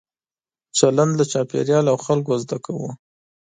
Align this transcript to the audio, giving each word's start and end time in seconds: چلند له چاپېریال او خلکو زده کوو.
چلند 0.77 1.11
له 1.19 1.25
چاپېریال 1.31 1.85
او 1.91 1.97
خلکو 2.05 2.33
زده 2.43 2.57
کوو. 2.65 2.89